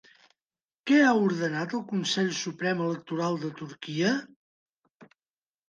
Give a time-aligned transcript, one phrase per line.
[0.91, 4.17] Què ha ordenat el Consell Suprem Electoral de Turquia?